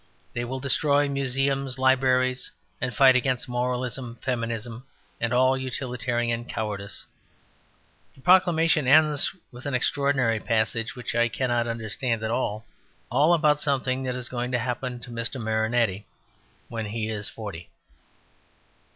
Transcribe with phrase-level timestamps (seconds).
[0.33, 2.49] They will "destroy museums, libraries,
[2.81, 4.83] and fight against moralism, feminism,
[5.19, 7.05] and all utilitarian cowardice."
[8.15, 12.65] The proclamation ends with an extraordinary passage which I cannot understand at all,
[13.11, 15.39] all about something that is going to happen to Mr.
[15.39, 16.07] Marinetti
[16.67, 17.69] when he is forty.